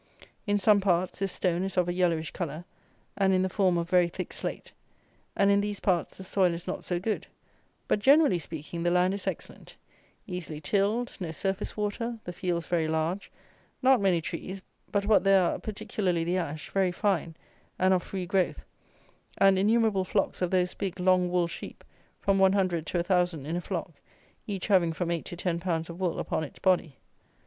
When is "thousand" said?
23.03-23.45